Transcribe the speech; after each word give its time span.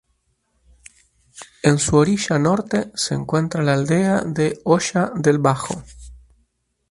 En 1.61 1.77
su 1.77 1.95
orilla 1.95 2.39
norte 2.39 2.91
se 2.95 3.13
encuentra 3.13 3.61
la 3.61 3.75
aldea 3.75 4.23
de 4.25 4.59
Hoya 4.63 5.11
del 5.13 5.37
Bajo. 5.37 5.83